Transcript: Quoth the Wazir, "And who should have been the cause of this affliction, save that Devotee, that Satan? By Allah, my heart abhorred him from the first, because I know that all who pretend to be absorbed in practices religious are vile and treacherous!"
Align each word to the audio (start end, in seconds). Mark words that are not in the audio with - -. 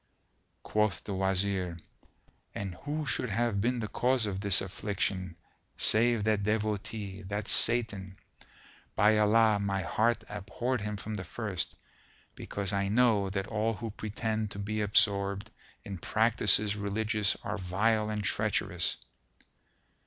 Quoth 0.63 1.03
the 1.03 1.13
Wazir, 1.13 1.77
"And 2.55 2.73
who 2.73 3.05
should 3.05 3.29
have 3.29 3.61
been 3.61 3.79
the 3.81 3.87
cause 3.87 4.25
of 4.25 4.39
this 4.39 4.59
affliction, 4.61 5.35
save 5.77 6.23
that 6.23 6.41
Devotee, 6.41 7.21
that 7.27 7.47
Satan? 7.47 8.17
By 8.95 9.19
Allah, 9.19 9.59
my 9.59 9.83
heart 9.83 10.23
abhorred 10.27 10.81
him 10.81 10.97
from 10.97 11.13
the 11.13 11.23
first, 11.23 11.75
because 12.33 12.73
I 12.73 12.87
know 12.87 13.29
that 13.29 13.45
all 13.45 13.75
who 13.75 13.91
pretend 13.91 14.49
to 14.49 14.57
be 14.57 14.81
absorbed 14.81 15.51
in 15.83 15.99
practices 15.99 16.75
religious 16.75 17.35
are 17.43 17.59
vile 17.59 18.09
and 18.09 18.23
treacherous!" 18.23 18.97